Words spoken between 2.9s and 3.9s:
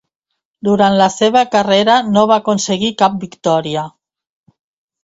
cap victòria.